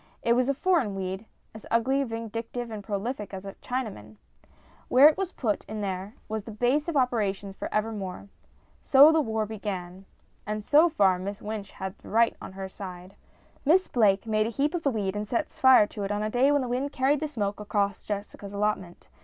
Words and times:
It 0.23 0.33
was 0.33 0.49
a 0.49 0.55
foreign 0.55 0.95
weed 0.95 1.27
as 1.53 1.67
ugly,, 1.69 2.03
vindictive, 2.03 2.71
and 2.71 2.83
prolific 2.83 3.35
as 3.35 3.45
a 3.45 3.53
Chinaman! 3.61 4.15
Where 4.87 5.07
it 5.07 5.15
was 5.15 5.31
put 5.31 5.63
in 5.65 5.81
there 5.81 6.15
was 6.27 6.47
its 6.47 6.57
base 6.57 6.87
of 6.87 6.97
operations 6.97 7.55
for 7.55 7.71
evermore. 7.71 8.27
So 8.81 9.11
the 9.11 9.21
war 9.21 9.45
began. 9.45 10.05
And 10.47 10.63
so 10.63 10.89
far 10.89 11.19
Miss 11.19 11.39
Wynch 11.39 11.69
had 11.73 11.93
right 12.03 12.35
on 12.41 12.53
her 12.53 12.67
side. 12.67 13.13
Miss 13.63 13.87
Blake 13.87 14.25
made 14.25 14.47
a 14.47 14.49
heap 14.49 14.73
of 14.73 14.81
the 14.81 14.89
weed 14.89 15.15
and 15.15 15.27
set 15.27 15.49
fire 15.51 15.85
to 15.85 16.01
it 16.03 16.11
on 16.11 16.23
a 16.23 16.31
day 16.31 16.51
when 16.51 16.63
the 16.63 16.67
wind 16.67 16.91
carried 16.91 17.19
the 17.19 17.27
smoke 17.27 17.59
across 17.59 18.03
Jessica's 18.03 18.53
allotment. 18.53 19.07